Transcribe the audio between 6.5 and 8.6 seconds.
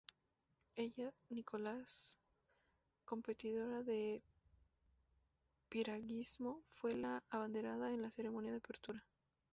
fue la abanderada en la ceremonia de